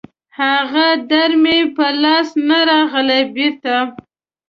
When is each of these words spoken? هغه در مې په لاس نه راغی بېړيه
هغه 0.39 0.87
در 1.09 1.31
مې 1.43 1.57
په 1.75 1.85
لاس 2.01 2.29
نه 2.47 2.59
راغی 2.69 3.21
بېړيه 3.33 3.79